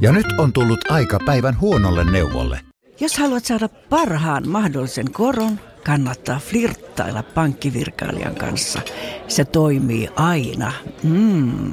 [0.00, 2.60] Ja nyt on tullut aika päivän huonolle neuvolle.
[3.00, 8.80] Jos haluat saada parhaan mahdollisen koron, kannattaa flirttailla pankkivirkailijan kanssa.
[9.28, 10.72] Se toimii aina.
[11.02, 11.72] Mm.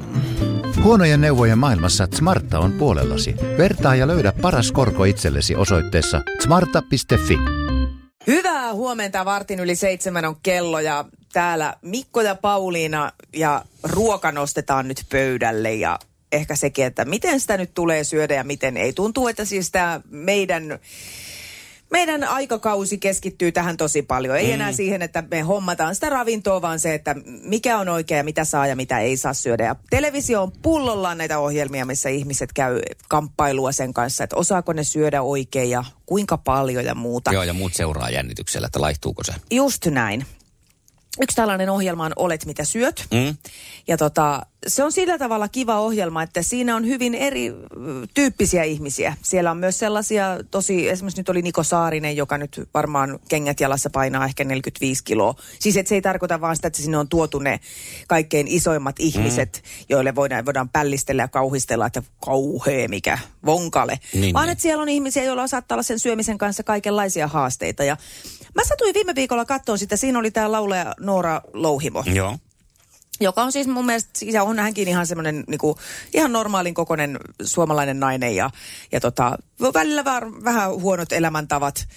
[0.82, 3.34] Huonojen neuvojen maailmassa Smarta on puolellasi.
[3.58, 7.38] Vertaa ja löydä paras korko itsellesi osoitteessa smarta.fi.
[8.26, 14.88] Hyvää huomenta, vartin yli seitsemän on kello ja täällä Mikko ja Pauliina ja ruoka nostetaan
[14.88, 15.98] nyt pöydälle ja
[16.32, 18.92] ehkä sekin, että miten sitä nyt tulee syödä ja miten ei.
[18.92, 20.78] Tuntuu, että siis tämä meidän
[21.90, 24.36] meidän aikakausi keskittyy tähän tosi paljon.
[24.36, 24.52] Ei mm.
[24.52, 28.66] enää siihen, että me hommataan sitä ravintoa, vaan se, että mikä on oikea mitä saa
[28.66, 29.64] ja mitä ei saa syödä.
[29.64, 34.84] Ja televisio on pullollaan näitä ohjelmia, missä ihmiset käy kamppailua sen kanssa, että osaako ne
[34.84, 37.32] syödä oikein ja kuinka paljon ja muuta.
[37.32, 39.32] Joo, ja muut seuraa jännityksellä, että laihtuuko se.
[39.50, 40.26] Just näin.
[41.20, 43.06] Yksi tällainen ohjelma on Olet mitä syöt.
[43.10, 43.36] Mm.
[43.88, 47.52] Ja tota, se on sillä tavalla kiva ohjelma, että siinä on hyvin eri
[48.14, 49.16] tyyppisiä ihmisiä.
[49.22, 53.90] Siellä on myös sellaisia, tosi, esimerkiksi nyt oli Niko Saarinen, joka nyt varmaan kengät jalassa
[53.90, 55.34] painaa ehkä 45 kiloa.
[55.58, 57.60] Siis että se ei tarkoita vaan sitä, että sinne on tuotu ne
[58.08, 59.84] kaikkein isoimmat ihmiset, mm.
[59.88, 64.00] joille voidaan, voidaan pällistellä ja kauhistella, että kauhea mikä vonkale.
[64.14, 64.52] Niin, vaan niin.
[64.52, 67.84] että siellä on ihmisiä, joilla saattaa olla sen syömisen kanssa kaikenlaisia haasteita.
[67.84, 67.96] Ja
[68.54, 72.04] mä satuin viime viikolla katsoa sitä, siinä oli tämä laulaja Noora Louhimo.
[72.14, 72.36] Joo
[73.20, 75.78] joka on siis mun mielestä, ja on hänkin ihan semmoinen niinku,
[76.14, 78.50] ihan normaalin kokoinen suomalainen nainen ja,
[78.92, 79.38] ja tota,
[79.74, 81.88] välillä var, vähän huonot elämäntavat.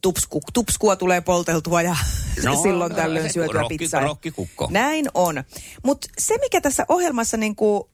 [0.00, 1.96] Tupsku, tupskua tulee polteltua ja
[2.44, 4.00] no, silloin tällöin syötyä rokki, pizzaa.
[4.00, 4.68] Rokkikukko.
[4.70, 5.44] Näin on.
[5.82, 7.90] Mutta se, mikä tässä ohjelmassa niinku,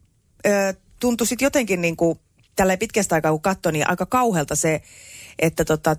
[0.47, 2.21] ö, tuntui sitten jotenkin niinku,
[2.57, 4.83] tällä pitkästä aikaa kun katsoi, niin aika kauhealta se,
[5.39, 5.97] että tota,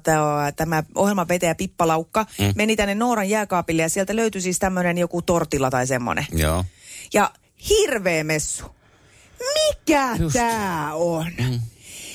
[0.56, 2.54] tämä ohjelman vetäjä Pippa Laukka mm.
[2.56, 6.26] meni tänne Nooran jääkaapille ja sieltä löytyi siis tämmöinen joku tortilla tai semmoinen.
[6.32, 6.66] Joo.
[7.14, 7.32] Ja
[7.70, 8.64] hirveä messu.
[9.40, 11.26] Mikä tämä on?
[11.38, 11.60] Mm.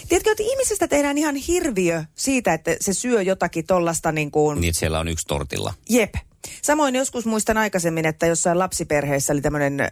[0.09, 4.61] Tiedätkö, että ihmisestä tehdään ihan hirviö siitä, että se syö jotakin tollasta niin kuin...
[4.61, 5.75] Niin, siellä on yksi tortilla.
[5.89, 6.15] Jep.
[6.63, 9.91] Samoin joskus muistan aikaisemmin, että jossain lapsiperheessä oli tämmöinen ö,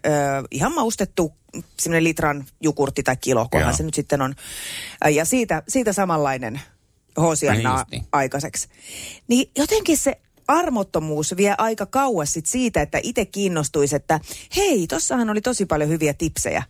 [0.50, 1.32] ihan maustettu
[1.80, 4.34] semmoinen litran jukurtti tai kilo, kunhan se nyt sitten on.
[5.10, 6.60] Ja siitä, siitä samanlainen
[7.90, 8.04] niin.
[8.12, 8.68] aikaiseksi.
[9.28, 14.20] Niin jotenkin se armottomuus vie aika kauas sit siitä, että itse kiinnostuisi, että
[14.56, 16.62] hei, tossahan oli tosi paljon hyviä tipsejä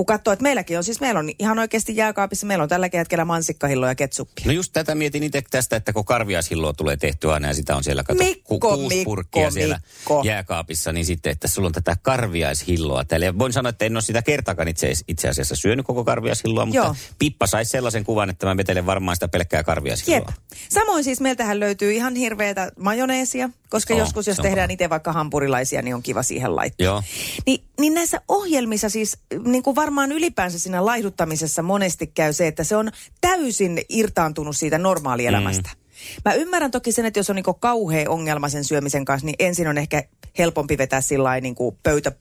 [0.00, 3.24] kun katsoo, että meilläkin on, siis meillä on ihan oikeasti jääkaapissa, meillä on tällä hetkellä
[3.24, 4.44] mansikkahilloa ja ketsuppia.
[4.46, 7.84] No just tätä mietin itse tästä, että kun karviashilloa tulee tehtyä aina ja sitä on
[7.84, 10.22] siellä kato, Mikko, ku, kuusi Mikko, purkkia siellä Mikko.
[10.24, 13.26] jääkaapissa, niin sitten, että sulla on tätä karviaishilloa täällä.
[13.26, 16.78] Ja voin sanoa, että en ole sitä kertakaan itse, itse asiassa syönyt koko karviashilloa, mutta
[16.78, 16.96] Joo.
[17.18, 20.18] Pippa saisi sellaisen kuvan, että mä vetelen varmaan sitä pelkkää karviashilloa.
[20.18, 20.58] Jep.
[20.68, 25.82] Samoin siis meiltähän löytyy ihan hirveätä majoneesia, koska oh, joskus jos tehdään itse vaikka hampurilaisia,
[25.82, 26.84] niin on kiva siihen laittaa.
[26.84, 27.02] Joo.
[27.46, 32.64] Ni, niin näissä ohjelmissa siis niin kuin varmaan ylipäänsä siinä laihduttamisessa monesti käy se, että
[32.64, 35.70] se on täysin irtaantunut siitä normaalielämästä.
[35.74, 35.80] Mm.
[36.24, 39.68] Mä ymmärrän toki sen, että jos on niin kauhea ongelma sen syömisen kanssa, niin ensin
[39.68, 40.04] on ehkä
[40.38, 42.12] helpompi vetää sillä niin pöytä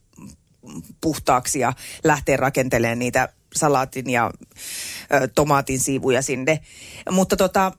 [1.01, 1.73] puhtaaksi ja
[2.03, 4.31] lähteä rakentelemaan niitä salaatin ja
[5.13, 6.59] ö, tomaatin siivuja sinne.
[7.11, 7.71] Mutta tota,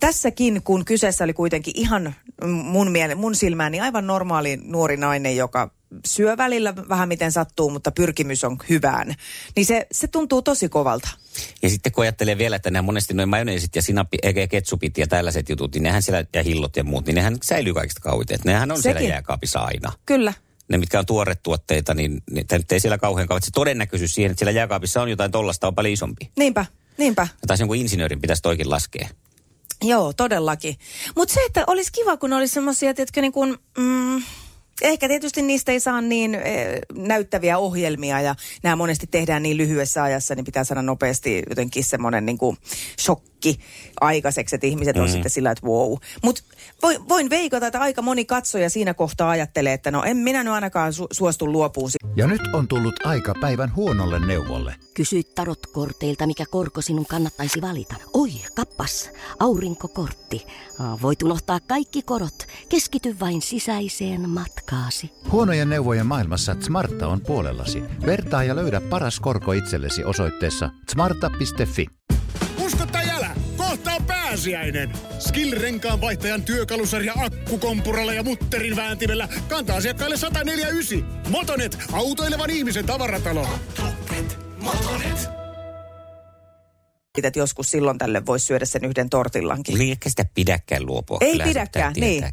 [0.00, 2.14] tässäkin, kun kyseessä oli kuitenkin ihan
[2.46, 5.70] mun, miele, mun silmääni aivan normaali nuori nainen, joka
[6.06, 9.14] syö välillä vähän miten sattuu, mutta pyrkimys on hyvään,
[9.56, 11.08] niin se, se tuntuu tosi kovalta.
[11.62, 15.06] Ja sitten kun ajattelee vielä, että nämä monesti noin majoneesit ja sinappi, eikä ketsupit ja
[15.06, 18.38] tällaiset jutut, niin nehän siellä, ja hillot ja muut, niin nehän säilyy kaikista kauiten.
[18.44, 18.98] Nehän on Sekin.
[18.98, 19.92] siellä jääkaapissa aina.
[20.06, 20.32] Kyllä.
[20.68, 23.42] Ne, mitkä on tuoretuotteita, niin, niin nyt ei siellä kauhean kauan.
[23.42, 26.30] Se todennäköisyys siihen, että siellä jääkaapissa on jotain tollasta, on paljon isompi.
[26.36, 26.66] Niinpä,
[26.98, 27.28] niinpä.
[27.46, 29.08] Tai jonkun insinöörin pitäisi toikin laskea.
[29.82, 30.76] Joo, todellakin.
[31.16, 34.22] Mutta se, että olisi kiva, kun olisi semmoisia, että niin kun, mm,
[34.82, 40.02] Ehkä tietysti niistä ei saa niin e, näyttäviä ohjelmia ja nämä monesti tehdään niin lyhyessä
[40.02, 42.56] ajassa, niin pitää saada nopeasti jotenkin semmoinen niin kuin
[43.42, 43.60] shokki
[44.00, 45.02] aikaiseksi, että ihmiset mm.
[45.02, 45.94] on sitten sillä, että wow.
[46.22, 46.42] Mutta
[46.82, 50.52] voin, voin veikata, että aika moni katsoja siinä kohtaa ajattelee, että no en minä nyt
[50.52, 51.90] ainakaan su- suostu luopuun.
[52.16, 54.74] Ja nyt on tullut aika päivän huonolle neuvolle.
[54.94, 57.94] Kysy tarotkorteilta, mikä korko sinun kannattaisi valita.
[58.12, 59.10] Oi, kappas,
[59.40, 60.46] aurinkokortti.
[61.02, 62.46] Voit unohtaa kaikki korot.
[62.68, 65.10] Keskity vain sisäiseen matkaasi.
[65.32, 67.82] Huonojen neuvojen maailmassa Smarta on puolellasi.
[68.06, 71.86] Vertaa ja löydä paras korko itsellesi osoitteessa smarta.fi.
[74.32, 74.92] pääsiäinen.
[75.18, 81.22] Skill-renkaan vaihtajan työkalusarja akkukompuralla ja mutterin vääntimellä kantaa asiakkaille 149.
[81.28, 83.48] Motonet, autoilevan ihmisen tavaratalo.
[84.58, 85.28] Motonet.
[87.22, 89.78] Että joskus silloin tälle voisi syödä sen yhden tortillankin.
[89.78, 91.18] Niin, ehkä sitä pidäkään luopua.
[91.20, 92.24] Ei Kyllä pidäkään, niin.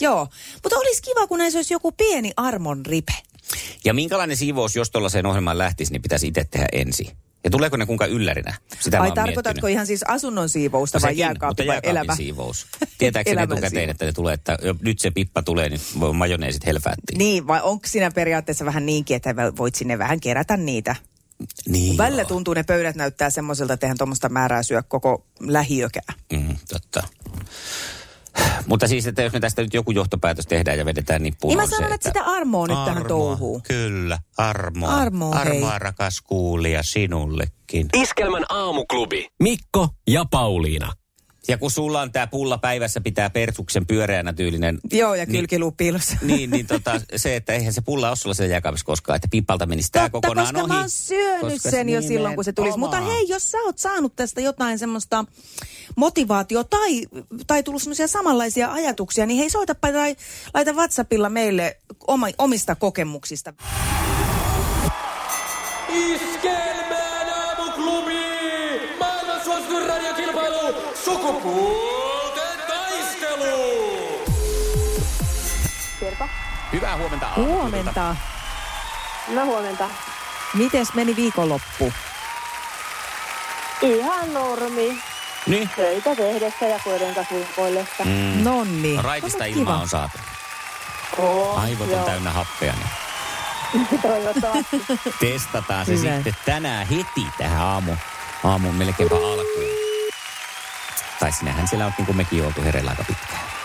[0.00, 0.28] Joo,
[0.62, 3.14] mutta olisi kiva, kun näissä olisi joku pieni armon ripe.
[3.84, 7.10] Ja minkälainen siivous, jos tuollaiseen ohjelmaan lähtisi, niin pitäisi itse tehdä ensin.
[7.44, 8.54] Ja tuleeko ne kuinka yllärinä?
[8.80, 9.72] Sitä Ai tarkoitatko miettinyt.
[9.72, 12.16] ihan siis asunnon siivousta no vai jääkaappi vai elämä?
[12.16, 12.66] siivous.
[12.98, 15.80] Tietääkö ne etukäteen, että ne tulee, että nyt se pippa tulee, niin
[16.14, 17.18] majoneesit helfäättiin.
[17.18, 20.96] Niin, vai onko siinä periaatteessa vähän niinkin, että voit sinne vähän kerätä niitä?
[21.68, 26.12] Niin Välillä tuntuu, ne pöydät näyttää semmoiselta, että eihän tuommoista määrää syö koko lähiökää.
[26.32, 27.02] Mm, totta.
[28.66, 31.50] Mutta siis, että jos me tästä nyt joku johtopäätös tehdään ja vedetään nippuun.
[31.50, 33.62] Niin mä sanon, se, että, että sitä armoa nyt tähän touhuun.
[33.62, 34.90] Kyllä, armoa.
[34.90, 35.78] Armoa, armoa hei.
[35.78, 37.88] rakas kuulija sinullekin.
[37.96, 39.28] Iskelmän aamuklubi.
[39.42, 40.92] Mikko ja Pauliina.
[41.48, 44.78] Ja kun sulla on tämä pulla päivässä pitää pertsuksen pyöreänä tyylinen.
[44.92, 46.16] Joo, ja kylkiluu piilossa.
[46.22, 49.28] Niin, niin, niin tota, se, että eihän se pulla ole sulla siellä jääkaapissa koskaan, että
[49.30, 50.68] pippalta menisi tämä kokonaan koska ohi.
[50.68, 52.78] mä oon syönyt sen jo silloin, kun se tulisi.
[52.78, 55.24] Mutta hei, jos sä oot saanut tästä jotain semmoista
[55.96, 57.06] motivaatio tai,
[57.46, 60.16] tai tullut semmoisia samanlaisia ajatuksia, niin hei soitapa tai
[60.54, 63.54] laita WhatsAppilla meille oma, omista kokemuksista.
[65.88, 66.57] Iskelmään
[76.18, 76.34] Terpa.
[76.72, 77.28] Hyvää huomenta.
[77.36, 78.16] Huomenta.
[79.28, 79.88] No huomenta.
[80.54, 81.92] Mites meni viikonloppu?
[83.82, 85.02] Ihan normi.
[85.46, 85.70] Niin.
[85.76, 88.04] Töitä tehdessä ja koiden kasvukoillessa.
[88.04, 88.44] Mm.
[88.44, 88.98] Nonni.
[89.02, 90.18] Raitista ilmaa on saatu.
[91.18, 92.72] Oh, Aivot on täynnä happea.
[92.72, 93.88] Niin.
[94.02, 94.84] Toivottavasti.
[95.20, 96.14] Testataan se Hyvä.
[96.14, 97.96] sitten tänään heti tähän aamu,
[98.44, 99.78] aamun melkeinpä alkuun.
[101.20, 103.57] Tai sinähän siellä on niin kuin mekin oltu hereillä aika pitkään.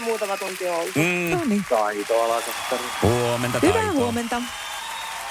[0.00, 0.96] Muutama tunti ollut.
[0.96, 1.30] Mm.
[1.30, 1.64] No niin.
[1.70, 2.82] Taito Alasattari.
[3.02, 3.78] Huomenta Taito.
[3.78, 4.42] Hyvää huomenta.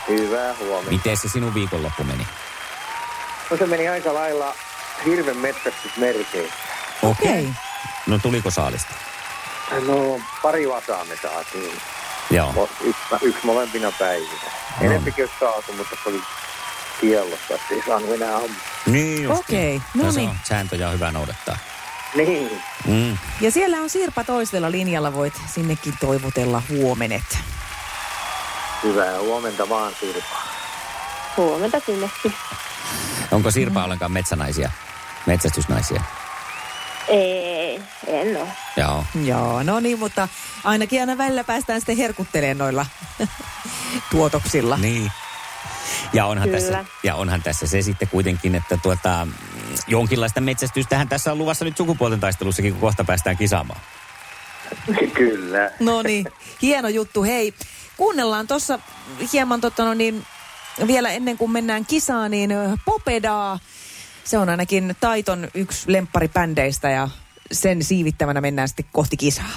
[0.08, 0.92] Hyvää huomenta.
[0.92, 2.28] Miten se sinun viikonloppu meni?
[3.52, 4.56] No se meni aika lailla
[5.06, 6.54] hirven metsästysmerkeissä.
[7.04, 7.30] Okei.
[7.30, 7.54] Okay.
[8.08, 8.94] No tuliko saalista?
[9.86, 11.82] No pari vasaa me saatiin.
[12.32, 12.70] Joo.
[12.82, 14.42] Yksi, yksi molempina päivinä.
[14.80, 14.86] No.
[14.86, 16.22] Enempikin olisi saatu, mutta se oli
[17.02, 18.50] kiellossa, että ei saanut enää ampua.
[18.86, 19.90] Niin Okei, okay.
[19.96, 20.30] no, no niin.
[20.44, 21.58] Sääntöjä on hyvä noudattaa.
[22.16, 22.62] Niin.
[22.88, 23.18] Mm.
[23.42, 27.38] Ja siellä on Sirpa toisella linjalla, voit sinnekin toivotella huomenet.
[28.84, 30.38] Hyvää huomenta vaan Sirpa.
[31.38, 32.34] Huomenta sinnekin.
[33.32, 33.86] Onko Sirpa mm.
[33.86, 34.72] ollenkaan metsänaisia,
[35.26, 36.02] metsästysnaisia?
[37.08, 38.48] Ei, en ole.
[38.78, 39.06] Joo.
[39.24, 40.28] Joo, no niin, mutta
[40.64, 42.86] ainakin aina välillä päästään sitten herkuttelemaan noilla
[44.12, 44.78] tuotoksilla.
[44.78, 45.12] Niin.
[46.14, 49.28] Ja onhan, tässä, ja onhan tässä se sitten kuitenkin, että tuota,
[49.88, 53.80] jonkinlaista metsästystähän tässä on luvassa nyt sukupuolten taistelussakin, kun kohta päästään kisaamaan.
[55.14, 55.72] Kyllä.
[55.80, 56.26] No niin,
[56.62, 57.24] hieno juttu.
[57.24, 57.54] Hei,
[57.98, 58.80] kuunnellaan tuossa
[59.34, 60.26] hieman totta no niin,
[60.88, 62.52] vielä ennen kuin mennään kisaan, niin
[62.86, 63.60] Popedaa.
[64.24, 67.10] Se on ainakin Taiton yksi lempparibändeistä ja
[67.52, 69.52] sen siivittävänä mennään sitten kohti kisaa.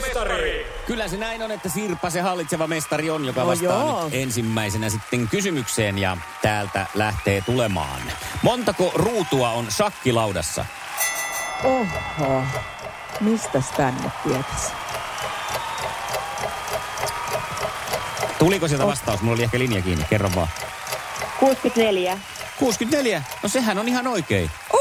[0.00, 0.66] Mestari.
[0.86, 4.04] Kyllä se näin on, että Sirpa se hallitseva mestari on, joka No vastaa joo.
[4.04, 8.00] nyt ensimmäisenä sitten kysymykseen ja täältä lähtee tulemaan.
[8.42, 10.64] Montako ruutua on shakkilaudassa?
[11.64, 12.42] Oho,
[13.20, 14.72] mistäs tänne tietäisi?
[18.38, 19.20] Tuliko sieltä vastaus?
[19.22, 20.04] Mulla oli ehkä linja kiinni.
[20.10, 20.48] Kerro vaan.
[21.40, 22.18] 64.
[22.58, 23.22] 64.
[23.42, 24.50] No sehän on ihan oikein.
[24.72, 24.80] Oi,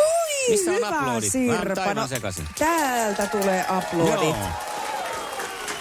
[0.50, 1.94] Missä on hyvä oon Sirpa.
[1.94, 2.48] No, sekaisin.
[2.60, 4.24] täältä tulee uploadit.
[4.24, 4.71] Joo.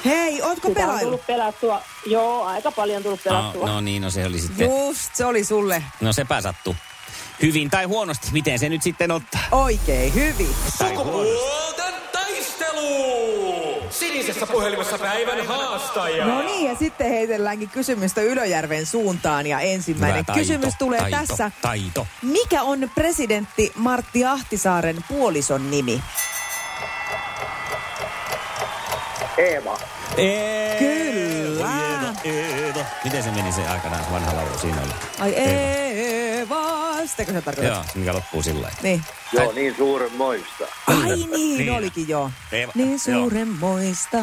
[0.05, 1.01] Hei, ootko Sitä on pelailu?
[1.05, 1.83] tullut pelattua.
[2.07, 3.67] Joo, aika paljon tullut No, pelattua.
[3.67, 4.71] no niin, no se oli sitten.
[4.71, 6.77] Just, se oli sulle No sepä sattu.
[7.43, 9.41] Hyvin tai huonosti, miten se nyt sitten ottaa?
[9.53, 10.49] oikein hyvin.
[10.79, 12.91] Sukupuolten taistelu.
[13.91, 16.27] Sinisessä puhelimessa päivän haastaja.
[16.27, 19.47] No niin, ja sitten heitelläänkin kysymystä Ylöjärven suuntaan.
[19.47, 21.51] Ja ensimmäinen Hyvä taito, kysymys tulee taito, tässä.
[21.63, 22.07] Taito.
[22.23, 26.03] Mikä on presidentti Martti Ahtisaaren puolison nimi?
[29.41, 29.79] Eeva.
[30.17, 30.79] Eeva.
[30.79, 31.67] Kyllä.
[31.67, 32.85] Eeva, Eeva.
[33.05, 34.93] Miten se meni se aikanaan, vanha laulu siinä oli?
[35.19, 36.10] Ai Eeva,
[37.07, 37.75] sitäkö sä tarkoitat?
[37.75, 38.79] Joo, se mikä loppuu sillä lailla.
[38.83, 39.05] Niin.
[39.33, 40.65] Joo, niin suuren moista.
[40.87, 41.73] Ai niin, Niin.
[41.73, 42.31] olikin joo.
[42.53, 43.21] Eeva, Niin joo.
[43.21, 44.17] suuren muista,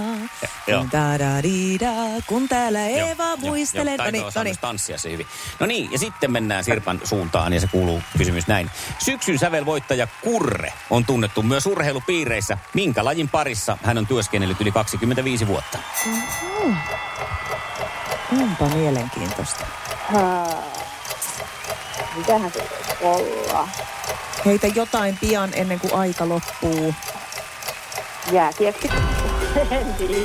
[0.67, 0.79] joo.
[0.81, 1.91] kun, tadadida,
[2.27, 3.91] kun täällä Joo, Eeva joo, muistelee.
[3.95, 4.49] joo, No taito niin, osaa no niin.
[4.51, 5.27] myös tanssia se hyvin.
[5.59, 8.71] No niin, ja sitten mennään Sirpan suuntaan ja se kuuluu kysymys näin.
[8.99, 12.57] Syksyn sävelvoittaja Kurre on tunnettu myös urheilupiireissä.
[12.73, 15.77] Minkä lajin parissa hän on työskennellyt yli 25 vuotta?
[18.41, 19.65] Onpa mielenkiintoista.
[20.07, 20.63] Haa.
[22.17, 22.67] Mitähän se
[23.01, 23.67] olla?
[24.45, 26.93] Heitä jotain pian ennen kuin aika loppuu.
[28.31, 28.87] Jääkiekko.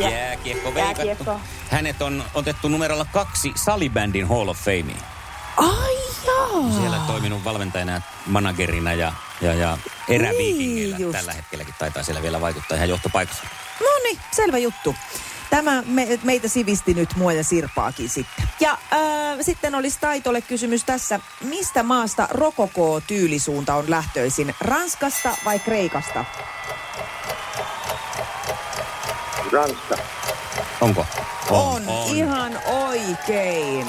[0.01, 1.03] Jääkiekko veikattu.
[1.07, 1.41] Jääkiekko.
[1.71, 5.03] Hänet on otettu numerolla kaksi salibändin Hall of Fameen.
[6.27, 6.73] Jaa.
[6.81, 10.97] Siellä toiminut valmentajana, ja managerina ja, ja, ja eräviikingeillä.
[10.97, 11.19] Niin just.
[11.19, 13.43] Tällä hetkelläkin taitaa siellä vielä vaikuttaa ihan johtopaikassa.
[13.81, 14.95] No niin, selvä juttu.
[15.53, 18.49] Tämä me, meitä sivisti nyt mua ja Sirpaakin sitten.
[18.61, 21.21] Ja äh, sitten olisi Taitolle kysymys tässä.
[21.45, 24.55] Mistä maasta rokoko-tyylisuunta on lähtöisin?
[24.61, 26.25] Ranskasta vai Kreikasta?
[29.53, 29.97] Ranska.
[30.81, 31.07] Onko?
[31.51, 31.83] On,
[32.15, 33.87] ihan oikein.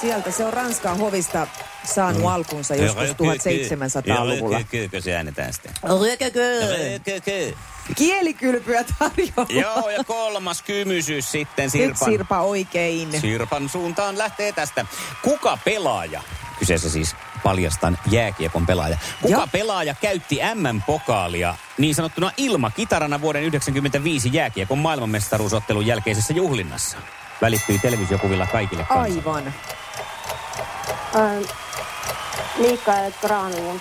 [0.00, 1.46] Sieltä se on Ranskan hovista
[1.84, 2.28] saanut Mm.
[2.28, 4.60] alkunsa joskus 1700-luvulla.
[4.70, 5.72] Kyllä se äänetään sitten.
[5.82, 7.52] Rökökö.
[7.96, 9.46] Kielikylpyä tarjolla.
[9.48, 12.08] Joo, ja kolmas kymysys sitten Nyt Sirpan.
[12.08, 13.20] Sirpa oikein.
[13.20, 14.86] Sirpan suuntaan lähtee tästä.
[15.22, 16.22] Kuka pelaaja,
[16.58, 19.46] kyseessä siis paljastan jääkiekon pelaaja, kuka Joo.
[19.52, 26.98] pelaaja käytti M-pokaalia niin sanottuna ilmakitarana vuoden 1995 jääkiekon maailmanmestaruusottelun jälkeisessä juhlinnassa?
[27.42, 29.36] Välittyi televisiokuvilla kaikille kansalle.
[29.36, 29.54] Aivan.
[31.16, 31.42] Ähm,
[32.58, 33.80] Mikael Granlund.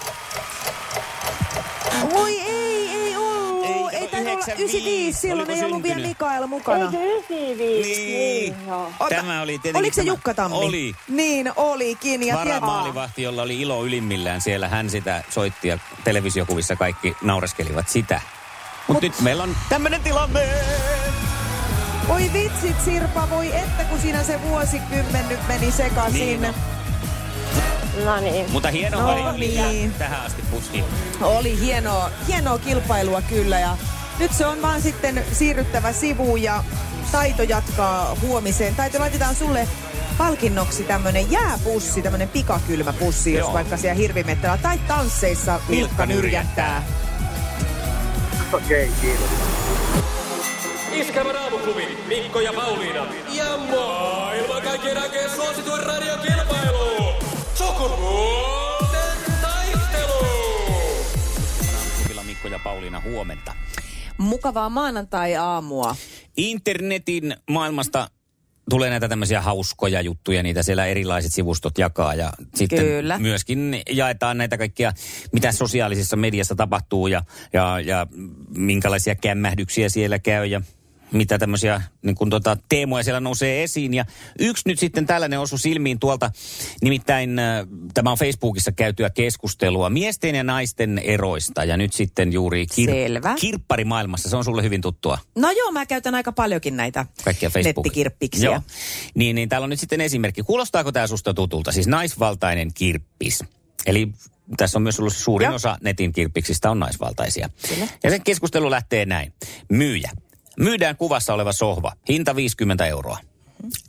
[4.52, 4.78] 95.
[4.78, 5.20] 95.
[5.20, 6.08] Silloin ei ollut vielä?
[6.08, 6.86] Mikael mukana.
[6.86, 8.06] Eikö 95?
[8.06, 8.56] Niin.
[8.68, 8.92] joo.
[9.00, 10.58] Ota, Tämä oli tietenkin Oliko se tämä- Jukka Tammi?
[10.58, 10.96] Oli.
[11.08, 12.24] Niin, olikin.
[12.28, 18.22] Ja Varamaalivahti, jolla oli ilo ylimmillään siellä, hän sitä soitti ja televisiokuvissa kaikki naureskelivat sitä.
[18.88, 20.50] Mutta Mut- nyt meillä on tämmöinen tilanne.
[22.10, 26.42] Oi vitsit Sirpa, voi että kun siinä se vuosikymmen nyt meni sekaisin.
[26.42, 26.54] Niin.
[28.06, 28.52] No niin.
[28.52, 29.94] Mutta hieno No no, oli niin.
[29.94, 30.84] tähän asti puski.
[31.22, 33.78] Oli hienoa, hienoa kilpailua kyllä ja
[34.20, 36.64] nyt se on vaan sitten siirryttävä sivuun ja
[37.12, 38.76] Taito jatkaa huomiseen.
[38.76, 39.68] Taito, laitetaan sulle
[40.18, 43.54] palkinnoksi tämmönen jääpussi, tämmönen pikakylmäpussi, jos Joo.
[43.54, 46.84] vaikka siellä hirvimettällä tai tansseissa Vilkka nyrjättää.
[48.54, 49.30] Okei, okay, kiitos.
[50.92, 53.06] Iskävän aamuklubi Mikko ja Pauliina.
[53.30, 57.14] Ja maailman kaikkien aikeen suosituen radiokilpailu.
[57.54, 60.26] Sukupuolten taistelu.
[62.26, 63.54] Mikko ja Pauliina huomenta.
[64.18, 65.96] Mukavaa maanantai-aamua.
[66.38, 68.10] Internetin maailmasta
[68.70, 73.20] tulee näitä tämmöisiä hauskoja juttuja, niitä siellä erilaiset sivustot jakaa ja sitten Kyllä.
[73.20, 74.94] myöskin jaetaan näitä kaikkia,
[75.32, 77.22] mitä sosiaalisessa mediassa tapahtuu ja,
[77.54, 78.08] ja, ja
[78.50, 80.62] minkälaisia kämmähdyksiä siellä käy ja
[81.12, 83.94] mitä tämmöisiä niin kun tota, teemoja siellä nousee esiin.
[83.94, 84.06] Ja
[84.40, 86.32] yksi nyt sitten tällainen osui silmiin tuolta,
[86.82, 92.66] nimittäin äh, tämä on Facebookissa käytyä keskustelua miesten ja naisten eroista ja nyt sitten juuri
[92.72, 93.36] Selvä.
[93.40, 97.86] kirpparimaailmassa, se on sulle hyvin tuttua No joo, mä käytän aika paljonkin näitä kaikkia Facebook.
[97.86, 98.50] nettikirppiksiä.
[98.50, 98.62] Joo.
[99.16, 100.44] Niin, niin täällä on nyt sitten esimerkki.
[100.44, 101.72] Kuulostaako tämä susta tutulta?
[101.72, 103.44] Siis naisvaltainen kirppis.
[103.86, 104.12] Eli
[104.58, 105.56] tässä on myös ollut suurin Joo.
[105.56, 107.50] osa netin kirppiksistä on naisvaltaisia.
[107.70, 107.88] Kyllä.
[108.04, 109.34] Ja sen keskustelu lähtee näin.
[109.70, 110.12] Myyjä.
[110.60, 111.92] Myydään kuvassa oleva sohva.
[112.10, 113.18] Hinta 50 euroa.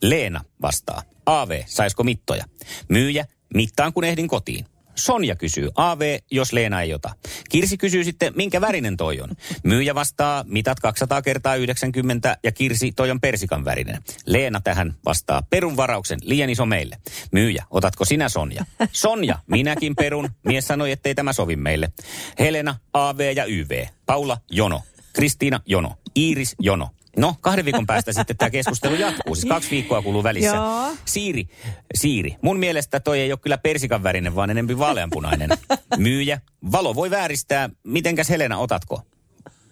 [0.02, 1.02] Leena vastaa.
[1.26, 2.44] AV, saisko mittoja?
[2.88, 4.66] Myyjä, mittaan kun ehdin kotiin.
[4.94, 7.10] Sonja kysyy, AV, jos Leena ei ota.
[7.50, 9.30] Kirsi kysyy sitten, minkä värinen toi on.
[9.62, 14.02] Myyjä vastaa, mitat 200 kertaa 90 ja Kirsi, toi on persikan värinen.
[14.26, 16.98] Leena tähän vastaa, perun varauksen, liian iso meille.
[17.32, 18.64] Myyjä, otatko sinä Sonja?
[18.92, 20.30] Sonja, minäkin perun.
[20.44, 21.92] Mies sanoi, ettei tämä sovi meille.
[22.38, 23.86] Helena, AV ja YV.
[24.06, 24.82] Paula, Jono.
[25.12, 25.96] Kristiina, Jono.
[26.16, 26.88] Iiris, Jono.
[27.16, 29.34] No, kahden viikon päästä sitten tämä keskustelu jatkuu.
[29.34, 30.56] Siis kaksi viikkoa kuluu välissä.
[30.56, 30.96] Joo.
[31.04, 31.48] Siiri,
[31.94, 32.36] Siiri.
[32.42, 35.50] Mun mielestä toi ei ole kyllä persikan värinen, vaan enempi vaaleanpunainen.
[35.96, 36.40] Myyjä.
[36.72, 37.70] Valo voi vääristää.
[37.84, 39.02] Mitenkäs Helena, otatko?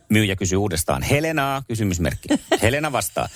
[0.09, 1.03] Myyjä kysyy uudestaan.
[1.03, 2.29] Helenaa, kysymysmerkki.
[2.63, 3.29] Helena vastaa.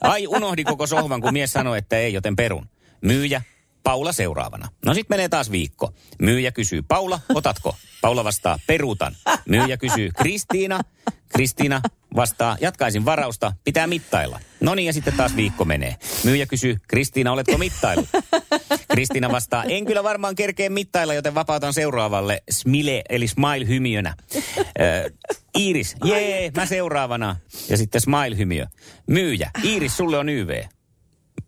[0.00, 2.66] Ai, unohdin koko sohvan, kun mies sanoi, että ei, joten perun.
[3.00, 3.42] Myyjä.
[3.86, 4.68] Paula seuraavana.
[4.86, 5.92] No sit menee taas viikko.
[6.18, 7.76] Myyjä kysyy, Paula, otatko?
[8.00, 9.16] Paula vastaa, peruutan.
[9.48, 10.80] Myyjä kysyy, Kristiina.
[11.28, 11.80] Kristiina
[12.16, 14.40] vastaa, jatkaisin varausta, pitää mittailla.
[14.60, 15.96] No niin, ja sitten taas viikko menee.
[16.24, 18.08] Myyjä kysyy, Kristiina, oletko mittailut?
[18.88, 24.14] Kristiina vastaa, en kyllä varmaan kerkeen mittailla, joten vapautan seuraavalle smile, eli smile-hymiönä.
[24.36, 25.10] Ö,
[25.58, 27.36] Iiris, jee, mä seuraavana.
[27.68, 28.66] Ja sitten smile-hymiö.
[29.06, 30.64] Myyjä, Iiris, sulle on YV.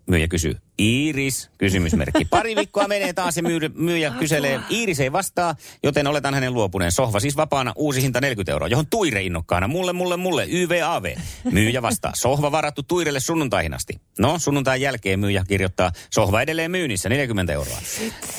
[0.06, 2.24] Myyjä kysyy, Iiris, kysymysmerkki.
[2.24, 4.60] Pari viikkoa menee taas ja myy- myyjä kyselee.
[4.70, 6.92] Iiris ei vastaa, joten oletan hänen luopuneen.
[6.92, 9.68] Sohva siis vapaana, uusi hinta 40 euroa, johon Tuire innokkaana.
[9.68, 11.04] Mulle, mulle, mulle, YVAV.
[11.52, 14.00] Myyjä vastaa, sohva varattu Tuirelle sunnuntaihin asti.
[14.18, 17.78] No, sunnuntain jälkeen myyjä kirjoittaa, sohva edelleen myynnissä, 40 euroa.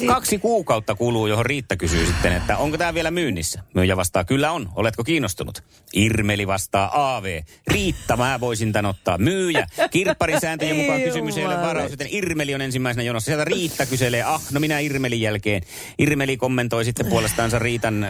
[0.07, 3.63] Kaksi kuukautta kuluu, johon Riitta kysyy sitten, että onko tämä vielä myynnissä?
[3.75, 5.63] Myyjä vastaa, kyllä on, oletko kiinnostunut?
[5.93, 7.41] Irmeli vastaa, AV.
[7.67, 9.17] Riitta, mä voisin tän ottaa.
[9.17, 13.25] Myyjä, kirpparin sääntöjen mukaan kysymys ei ole varaus, joten Irmeli on ensimmäisenä jonossa.
[13.25, 15.61] Sieltä Riitta kyselee, ah, no minä Irmelin jälkeen.
[15.99, 18.07] Irmeli kommentoi sitten puolestaansa Riitan ö,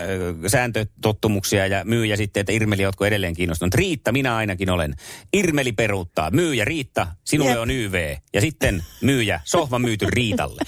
[0.47, 3.75] sääntötottumuksia ja myyjä sitten, että Irmeli, ootko edelleen kiinnostunut?
[3.75, 4.95] Riitta, minä ainakin olen.
[5.33, 6.31] Irmeli peruuttaa.
[6.31, 7.59] Myyjä, Riitta, sinulle Jep.
[7.59, 8.15] on YV.
[8.33, 10.61] Ja sitten myyjä, sohva myyty Riitalle.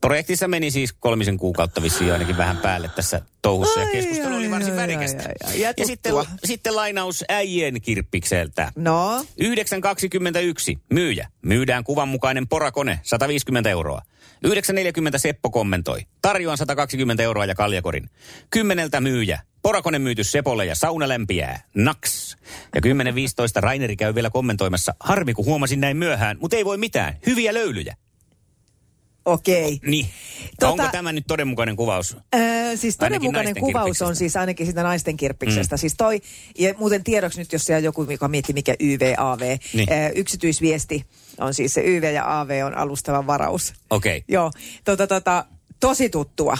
[0.00, 4.76] Projektissa meni siis kolmisen kuukautta vissiin ainakin vähän päälle tässä touhussa ja keskustelu oli varsin
[4.76, 5.22] värikästä.
[5.54, 6.14] Ja, Ja sitten,
[6.44, 8.72] sitten lainaus äijien kirppikseltä.
[8.76, 9.26] No, 9.21.
[10.90, 11.28] Myyjä.
[11.42, 13.00] Myydään kuvan mukainen porakone.
[13.02, 14.02] 150 euroa.
[14.46, 14.52] 9.40
[15.16, 16.00] Seppo kommentoi.
[16.22, 18.10] Tarjoan 120 euroa ja kaljakorin.
[18.50, 19.40] Kymmeneltä myyjä.
[19.62, 21.62] Porakone myyty Sepolle ja sauna lämpiää.
[21.74, 22.36] Naks.
[22.74, 22.90] Ja 10.15
[23.60, 24.94] Raineri käy vielä kommentoimassa.
[25.00, 27.16] Harmi kun huomasin näin myöhään, mutta ei voi mitään.
[27.26, 27.96] Hyviä löylyjä.
[29.32, 29.80] Okei.
[29.86, 30.06] Niin.
[30.64, 32.16] Tota- Onko tämä nyt todenmukainen kuvaus?
[32.34, 35.76] Öö, siis todenmukainen kuvaus on siis ainakin sitä naisten kirppiksestä.
[35.76, 35.78] Mm.
[35.78, 36.20] Siis toi,
[36.58, 39.40] ja muuten tiedoksi nyt, jos siellä joku, joka miettii mikä YVAV,
[39.74, 39.92] Niin.
[39.92, 41.04] öö, yksityisviesti
[41.38, 43.72] on siis se YV ja AV on alustava varaus.
[43.90, 44.16] Okei.
[44.16, 44.24] Okay.
[44.28, 44.50] Joo,
[44.84, 45.44] tota, tota,
[45.80, 46.58] tosi tuttua.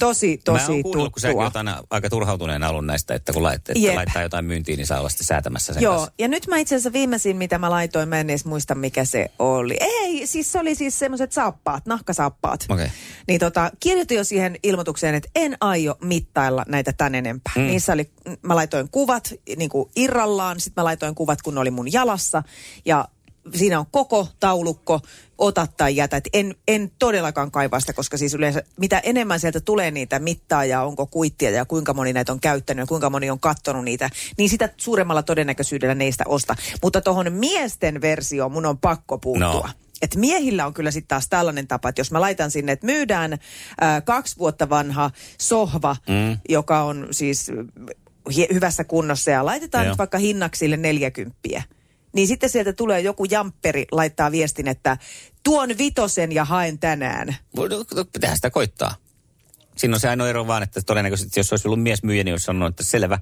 [0.00, 1.44] Tosi, tosi Mä oon kun säkin tuttua.
[1.44, 4.98] oot aina aika turhautuneena ollut näistä, että kun lait, että laittaa jotain myyntiin, niin saa
[4.98, 6.12] olla sitten säätämässä sen Joo, kanssa.
[6.18, 9.30] ja nyt mä itse asiassa viimeisin, mitä mä laitoin, mä en edes muista, mikä se
[9.38, 9.76] oli.
[9.80, 12.66] Ei, siis se oli siis semmoiset saappaat, nahkasaappaat.
[12.68, 12.88] Okei.
[13.28, 17.52] Niin tota, kirjoitin jo siihen ilmoitukseen, että en aio mittailla näitä tän enempää.
[17.56, 17.62] Mm.
[17.62, 18.10] Niissä oli,
[18.42, 22.42] mä laitoin kuvat niin kuin irrallaan, sitten mä laitoin kuvat, kun ne oli mun jalassa.
[22.84, 23.08] Ja
[23.54, 25.00] siinä on koko taulukko,
[25.38, 26.16] ota tai jätä.
[26.16, 30.64] Et en, en todellakaan kaivaa sitä, koska siis yleensä mitä enemmän sieltä tulee niitä mittaa
[30.64, 34.10] ja onko kuittia ja kuinka moni näitä on käyttänyt ja kuinka moni on kattonut niitä,
[34.38, 36.56] niin sitä suuremmalla todennäköisyydellä ne ei sitä osta.
[36.82, 39.66] Mutta tuohon miesten versioon mun on pakko puuttua.
[39.66, 39.70] No.
[40.02, 43.38] Et miehillä on kyllä sitten taas tällainen tapa, että jos mä laitan sinne, että myydään
[43.80, 46.38] ää, kaksi vuotta vanha sohva, mm.
[46.48, 47.50] joka on siis
[48.30, 49.92] hie- hyvässä kunnossa ja laitetaan Joo.
[49.92, 51.38] nyt vaikka hinnaksi sille 40.
[52.12, 54.96] Niin sitten sieltä tulee joku jampperi laittaa viestin, että
[55.42, 57.36] tuon vitosen ja haen tänään.
[57.56, 57.64] No,
[58.12, 58.94] Pitää sitä koittaa.
[59.76, 62.68] Siinä on se ainoa ero vaan, että todennäköisesti jos olisi ollut miesmyyjä, niin olisi sanonut,
[62.68, 63.18] että selvä,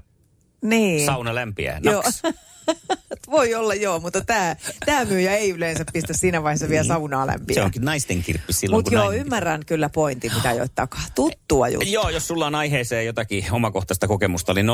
[0.61, 1.05] Niin.
[1.05, 1.79] sauna lämpiää.
[1.83, 2.03] Joo.
[3.31, 7.45] Voi olla joo, mutta tämä tää myyjä ei yleensä pistä siinä vaiheessa vielä saunaa lämpiä.
[7.47, 7.55] Niin.
[7.55, 11.01] Se onkin naisten kirppi silloin, Mutta joo, nainen ymmärrän kyllä pointin, mitä jo takaa.
[11.15, 11.89] Tuttua juttu.
[11.89, 14.65] Joo, jos sulla on aiheeseen jotakin omakohtaista kokemusta, oli 0440366800.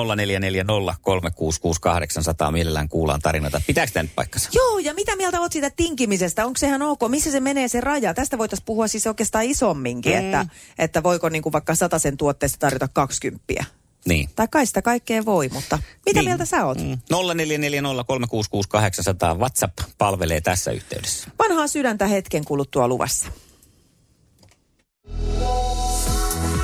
[2.51, 3.62] Mielellään kuullaan tarinoita.
[3.67, 4.49] Pitääkö tämä nyt paikkansa?
[4.53, 6.45] Joo, ja mitä mieltä oot siitä tinkimisestä?
[6.45, 6.99] Onko sehän ok?
[7.08, 8.13] Missä se menee se raja?
[8.13, 10.19] Tästä voitaisiin puhua siis oikeastaan isomminkin, mm.
[10.19, 10.45] että,
[10.79, 13.65] että voiko niinku vaikka sen tuotteesta tarjota 20.
[14.08, 14.30] Niin.
[14.36, 16.30] Tai kai sitä kaikkea voi, mutta mitä Niin.
[16.30, 16.78] mieltä sä oot?
[16.78, 16.98] Mm.
[17.13, 19.38] 0440366800.
[19.39, 21.32] WhatsApp palvelee tässä yhteydessä.
[21.39, 23.28] Vanhaa sydäntä hetken kuluttua luvassa.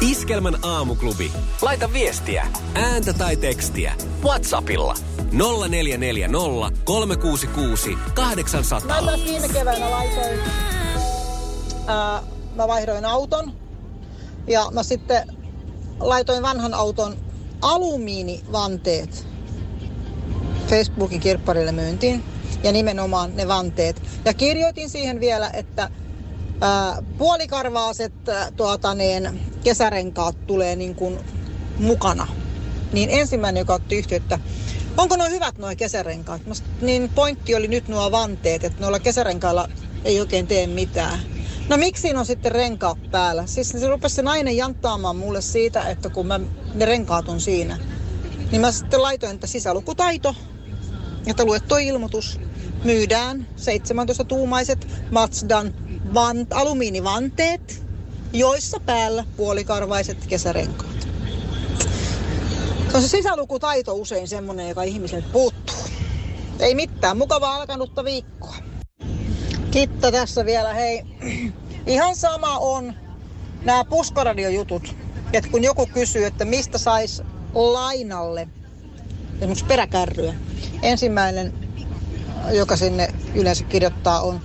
[0.02, 1.32] Iskelmän aamuklubi.
[1.62, 3.96] Laita viestiä, ääntä tai tekstiä.
[4.24, 4.96] Whatsappilla
[5.32, 9.02] 0440 366 800.
[9.02, 10.40] Mä viime keväänä laitoin,
[11.88, 12.24] ää,
[12.56, 13.54] mä vaihdoin auton
[14.48, 15.28] ja mä sitten
[16.00, 17.18] laitoin vanhan auton
[17.62, 19.28] alumiinivanteet
[20.68, 22.24] Facebookin kirpparille myyntiin
[22.64, 24.02] ja nimenomaan ne vanteet.
[24.26, 25.90] Ja kirjoitin siihen vielä, että
[26.62, 31.20] ää, puolikarvaaset ää, tuota, niin, kesärenkaat tulee niin kuin
[31.78, 32.28] mukana.
[32.94, 34.40] Niin ensimmäinen, joka otti yhteyttä,
[34.98, 36.46] onko nuo hyvät nuo kesärenkaat?
[36.46, 39.70] Mä niin pointti oli nyt nuo vanteet, että noilla kesärenkailla
[40.06, 41.20] ei oikein tee mitään.
[41.72, 43.46] No miksi siinä on sitten renkaat päällä?
[43.46, 46.40] Siis se rupesi se nainen janttaamaan mulle siitä, että kun mä,
[46.74, 47.78] ne renkaat on siinä.
[48.52, 50.36] Niin mä sitten laitoin, että sisälukutaito,
[51.28, 52.40] että lue toi ilmoitus.
[52.84, 55.74] Myydään 17-tuumaiset Mazdan
[56.14, 57.86] van, alumiinivanteet,
[58.34, 61.08] joissa päällä puolikarvaiset kesärenkaat.
[62.94, 65.76] On se sisälukutaito usein semmonen, joka ihmiseltä puuttuu.
[66.60, 68.56] Ei mitään, mukavaa alkanutta viikkoa.
[69.72, 71.04] Kitta tässä vielä, hei.
[71.86, 72.94] Ihan sama on
[73.64, 74.96] nämä puskaradiojutut.
[75.34, 77.22] Että kun joku kysyy, että mistä sais
[77.54, 78.48] lainalle
[79.36, 80.34] esimerkiksi peräkärryä.
[80.82, 81.54] Ensimmäinen,
[82.52, 84.42] joka sinne yleensä kirjoittaa, on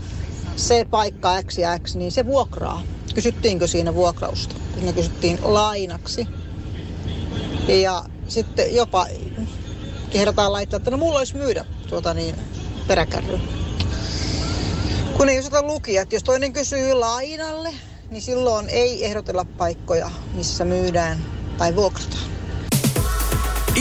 [0.56, 2.82] se paikka X ja X, niin se vuokraa.
[3.14, 4.54] Kysyttiinkö siinä vuokrausta?
[4.74, 6.28] Siinä kysyttiin lainaksi.
[7.68, 9.06] Ja sitten jopa
[10.10, 12.34] kehdataan laittaa, että no mulla olisi myydä tuota niin,
[12.86, 13.65] peräkärryä.
[15.16, 17.74] Kun ei osata lukia, että jos toinen kysyy lainalle,
[18.10, 21.18] niin silloin ei ehdotella paikkoja, missä myydään
[21.58, 22.22] tai vuokrataan.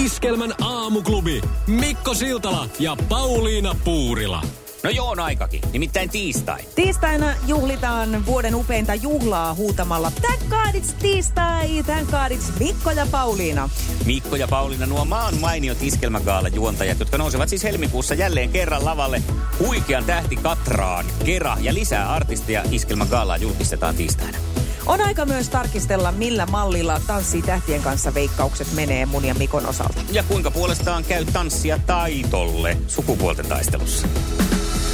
[0.06, 1.42] Iskelmän aamuklubi.
[1.68, 4.42] Mikko Siltala ja Pauliina Puurila.
[4.86, 5.62] No joo, on aikakin.
[5.74, 6.60] Nimittäin tiistai.
[6.76, 13.08] Tiistaina juhlitaan vuoden upeinta juhlaa huutamalla Thank God it's tiistai, thank God it's Mikko ja
[13.12, 13.70] Pauliina.
[14.06, 19.24] Mikko ja Pauliina, nuo maan mainiot iskelmägaala juontajat, jotka nousevat siis helmikuussa jälleen kerran lavalle
[19.60, 24.38] huikean tähti Katraan, Kera ja lisää artisteja iskelmägaalaa julkistetaan tiistaina.
[24.86, 30.02] On aika myös tarkistella, millä mallilla tanssii tähtien kanssa veikkaukset menee mun ja Mikon osalta.
[30.12, 34.08] Ja kuinka puolestaan käy tanssia taitolle sukupuolten taistelussa.